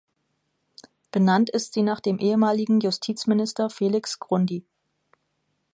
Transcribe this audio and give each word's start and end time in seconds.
Benannt 1.11 1.51
ist 1.51 1.75
sie 1.75 1.83
nach 1.83 1.99
dem 1.99 2.17
ehemaligen 2.17 2.79
Justizminister 2.79 3.69
Felix 3.69 4.17
Grundy. 4.17 4.65